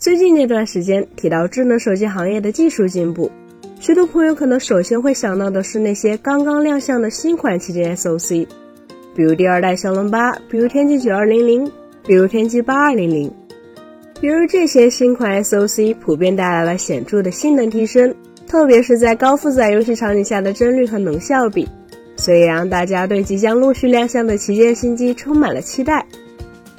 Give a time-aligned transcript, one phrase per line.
[0.00, 3.30] 最近这段时间提到智能手机行业的技术进步，
[3.80, 8.46] 许多朋友可能首先会想到的是那些刚刚亮相的新款旗舰 SoC，
[9.14, 11.70] 比如第二代骁龙八，比如天玑九二零零，
[12.06, 13.30] 比如天玑八二零零。
[14.22, 18.14] 比如这些新款 SoC 普遍带来了显著的性能提升，
[18.48, 21.68] 特别是在高负载游戏场景下的帧率和能效比，
[22.16, 26.06] 所以让大家对即将陆续亮相的旗舰新机充满了期待。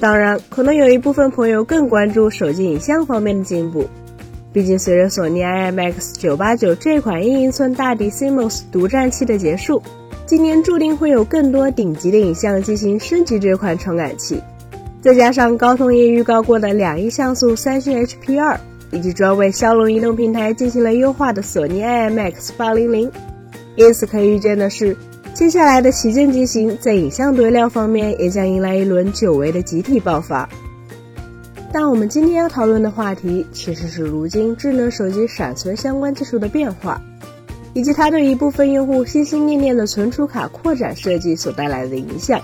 [0.00, 3.86] 当然，可能有一部分朋友更关注手机影像方面的进步。
[4.50, 9.82] 毕竟，随着索尼 IMX989 这款一英寸大底 CMOS 独占期的结束，
[10.24, 14.42] 今年注定会有更多顶级的影像机型升级这款传感器。
[15.02, 18.56] 再加上高通也预告过的两亿像素三星 HP2，
[18.92, 23.10] 以及专为骁龙移动平台进行了优化的索尼 IMX800，
[23.76, 24.96] 因此可以预见的是。
[25.40, 30.46] 接下来的旗舰机型在影像堆料方面也将迎来一轮久违的集体爆发。
[31.72, 37.00] 但我们今天要讨论的话题其实是如今智能手机闪存相关技术的变化，
[37.72, 42.38] 以及它对一部分用户心心念念的存储卡扩展设计所带来的影响。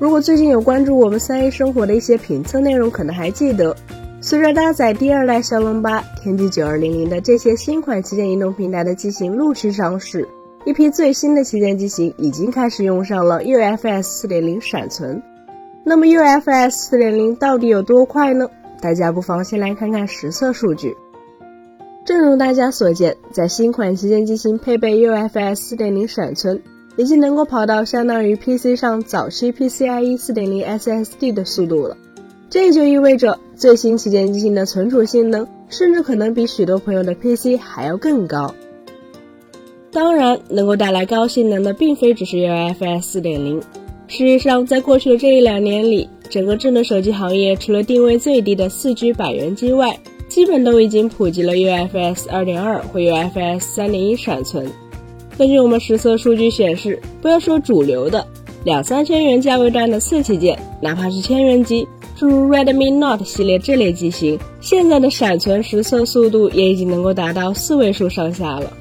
[0.00, 3.76] 如果最近有关注我们三 A 生活的一些评测内容，可能还记得，
[4.20, 10.28] 随着搭载第二代骁龙八、天玑九二零零的这些新款旗舰移动平台的机型陆续上市。
[10.64, 15.22] 一批最新的旗舰机型已经开始用上了 UFS 4.0闪存，
[15.84, 18.48] 那么 UFS 4.0到底有多快呢？
[18.80, 20.96] 大家不妨先来看看实测数据。
[22.06, 26.62] 正如大家所见，在新款旗舰机型配备 UFS 4.0闪存，
[26.96, 31.96] 已经能够跑到相当于 PC 上早期 PCIe 4.0 SSD 的速度了。
[32.48, 38.54] 这就意味着最新旗舰机型的存储性能，甚至可能比许多朋友的 PC 还要更高。
[39.94, 43.62] 当然，能够带来高性能的并非只是 UFS 4.0。
[44.08, 49.96] 事实上，在过去的这一两年里，整个智能手机行业除了定位最低的 4G 百元机外，
[50.28, 54.66] 基本都已经普及了 UFS 2.2或 UFS 3.1闪存。
[55.38, 58.26] 根据我们实测数据显示，不要说主流的
[58.64, 61.86] 两三千元价位段的次旗舰，哪怕是千元机，
[62.16, 68.72] 诸如 Redmi Note 系列这类机型，现在的闪存实测速度也已经能够达到四位数上下了。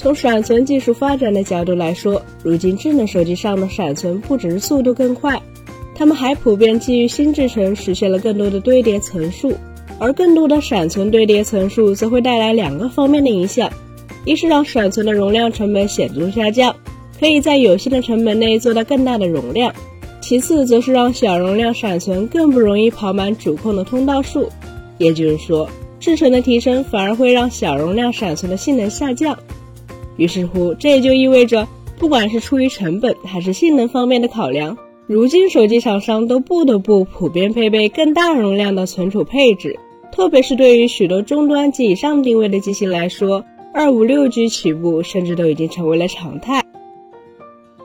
[0.00, 5.38] 从闪存技术发展的角度来说，如今智能手机上的闪存不只是速度更快，
[5.94, 9.52] 它们还普遍基于新制程实现了更多的堆叠层数，
[9.98, 13.70] 而更多的闪存堆叠层数则会带来两个方面的影响：
[14.24, 16.74] 一是让闪存的容量成本显著下降，
[17.18, 19.70] 可以在有限的成本内做到更大的容量；
[20.22, 24.48] 其次则是让小容量闪存更不容易跑满主控的通道数，
[24.96, 25.68] 也就是说，
[26.00, 29.38] 制程的提升反而会让小容量闪存的性能下降。
[30.16, 31.66] 于是乎，这也就意味着，
[31.98, 34.76] 不管是出于成本还是性能方面的考量，
[35.06, 39.78] 如今手机厂商都不得不普遍配备更大容量的存储配置。
[40.12, 46.62] 特别是对于许多中端及以上定位的机型来说，二五六 G 起步甚至都已经成为了常态。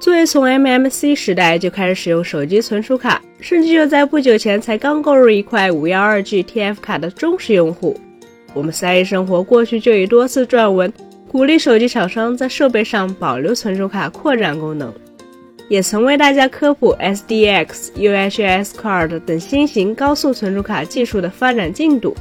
[0.00, 7.94] 作为从 MMC 时代就开始使用手机存储卡，甚至就在不久前才刚购入一块五幺二 G TF 卡的忠实用户，
[8.54, 10.92] 我们三 A 生活过去就已多次撰文。
[11.36, 14.90] 鼓励手机厂商在设备上保留存储卡扩展功能，
[15.68, 22.16] 也曾为大家科普 SDX、UHS Card 等新型高速存储卡技术的发展进度，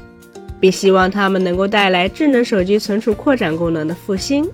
[0.59, 4.45] 并希望它们能够带来智能手机存储扩展功能的复兴。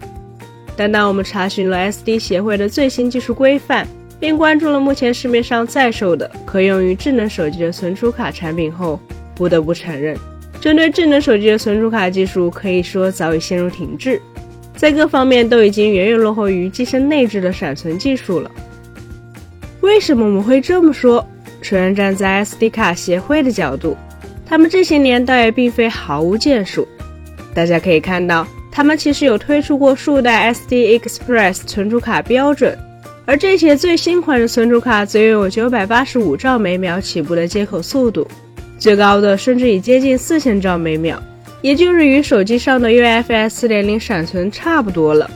[0.78, 3.88] 但当我们查询了 SD 协会的最新技术规范，
[4.20, 9.00] 并关注了目前市面上在售的可用于智能手机的存储卡产品后，
[9.34, 10.16] 不得不承认，
[10.60, 14.22] 针对智能手机的存储卡技术可以说早已陷入停滞。
[14.76, 18.50] 在各方面都已经远远落后于机身内置的闪存技术了。
[19.82, 21.26] 为什么我们会这么说？
[21.62, 23.96] 首先，站在 SD 卡协会的角度，
[24.46, 26.88] 他们这些年倒也并非毫无建树。
[27.54, 32.78] 大家可以看到，他们其实有推出过数代 SD Express 存储卡标准，
[33.26, 38.28] 而这些最新款的存储卡则拥有九百八十五兆每秒起步的接口速度，
[38.80, 41.22] 最高的甚至已接近四千兆每秒。
[41.62, 45.30] 也就是与手机上的 UFS 4.0闪存差不多了，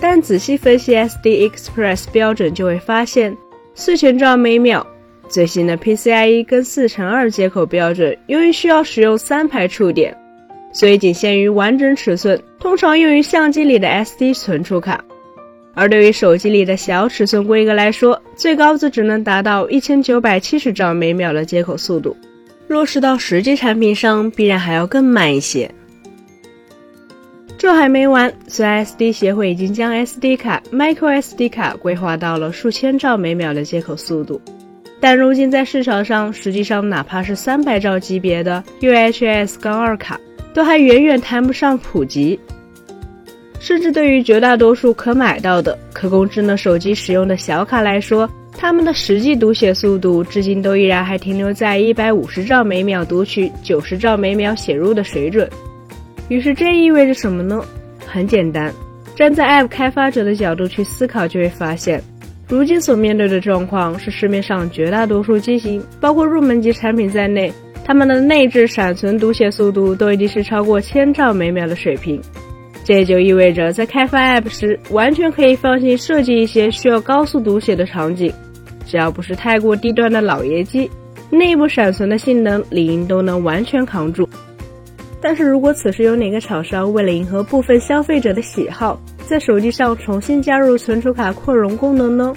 [0.00, 3.36] 但仔细分析 SD Express 标准就会发现，
[3.74, 4.86] 四千兆每秒
[5.28, 10.14] 最新的 PCIe 跟四乘二接口标准，由于需要使用三排触点，
[10.72, 15.02] 所以仅限于完整尺寸，通常用于相机里的 SD 存储卡，
[15.72, 22.14] 而对于手机里的小尺寸规格来说，最高则只能达到一千九百七十兆每秒的接口速度。
[22.66, 25.70] 落实到实际产品上，必然还要更慢一些。
[27.56, 34.40] 这还没完，虽然 SD 协会已经将 SD 卡、microSD 卡规划到了数千兆每秒的接口速度，
[35.00, 40.20] 但如今在市场上，实际上哪怕是三百兆级别的 UHS- 杠二卡，
[40.52, 42.38] 都还远远谈不上普及。
[43.60, 55.48] 甚至对于绝大多数可买到的、可供智能手机使用的小卡来说，它们的实际读写速度至今都依然还停留在一百五十兆每秒读取、九十兆每秒写入的水准。
[56.28, 57.62] 于是这意味着什么呢？
[58.06, 58.72] 很简单，
[59.14, 62.02] 站在 App 开发者的角度去思考，就会发现，
[62.48, 67.52] 如今所面对的状况是市面上绝大多数机型，包括入门级产品在内，
[67.84, 72.18] 它们的内置闪存读写速度都已经是超过千兆每秒的水平。
[72.84, 78.30] 这就意味着，在开发 App 时，完全可以放心设计一些需要高速读写的场景，
[78.86, 80.90] 只要不是太过低端的老爷机，
[81.30, 84.28] 内部闪存的性能理应都能完全扛住。
[85.18, 92.34] 但是如果此时有哪个厂商为了迎合部分消费者的喜好，在手机上重新加入存储卡扩容功能呢？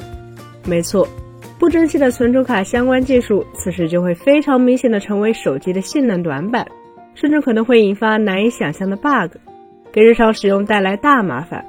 [0.66, 1.06] 没错，
[1.60, 6.66] 不争气的存储卡相关技术，此时就会非常明显的成为手机的性能短板，
[7.14, 9.36] 甚至可能会引发难以想象的 bug。
[9.98, 11.66] 给日常使用带来大麻烦。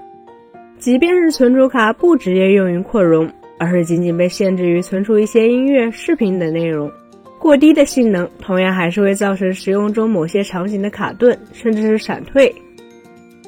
[0.78, 3.26] 即便是存储卡不直接用于扩容，
[3.58, 6.92] 而是仅仅被限制于存储一些音乐、视频等内容，
[7.38, 12.54] 过低的性能同样还是会造成使用中某些场景的卡顿，甚至是闪退。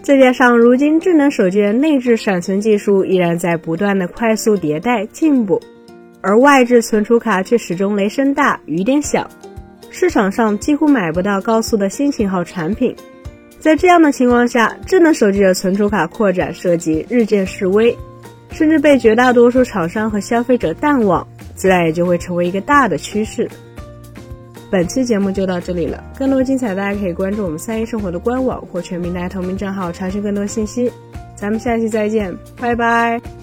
[0.01, 5.61] 再加上如今智能手机的内置闪存技术依然在不断的快速迭代进步，
[6.23, 9.29] 而外置存储卡却始终雷声大雨点小，
[9.91, 12.97] 市场上几乎买不到高速的新型号产品。
[13.61, 17.97] 在这样的情况下，智能手机的存储卡扩展设计日渐式微，
[18.51, 23.49] 甚至被绝大多数厂商和消费者淡忘，自然也就会成为一个大的趋势。
[24.71, 30.91] 本期节目就到这里了，更多精彩大家可以关注我们三一生活的官网或全民大同名账号查询更多信息。
[31.37, 33.40] 咱们下期再见，拜拜。